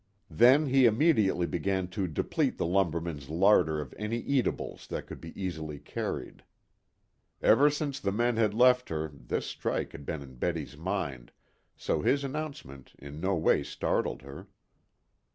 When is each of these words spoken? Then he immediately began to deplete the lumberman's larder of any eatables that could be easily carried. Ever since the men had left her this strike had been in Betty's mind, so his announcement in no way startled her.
Then 0.31 0.65
he 0.65 0.87
immediately 0.87 1.45
began 1.45 1.87
to 1.89 2.07
deplete 2.07 2.57
the 2.57 2.65
lumberman's 2.65 3.29
larder 3.29 3.79
of 3.79 3.93
any 3.99 4.17
eatables 4.17 4.87
that 4.87 5.05
could 5.05 5.21
be 5.21 5.31
easily 5.39 5.77
carried. 5.77 6.43
Ever 7.39 7.69
since 7.69 7.99
the 7.99 8.11
men 8.11 8.35
had 8.35 8.55
left 8.55 8.89
her 8.89 9.09
this 9.13 9.45
strike 9.45 9.91
had 9.91 10.03
been 10.03 10.23
in 10.23 10.37
Betty's 10.37 10.75
mind, 10.75 11.31
so 11.77 12.01
his 12.01 12.23
announcement 12.23 12.95
in 12.97 13.19
no 13.19 13.35
way 13.35 13.61
startled 13.61 14.23
her. 14.23 14.47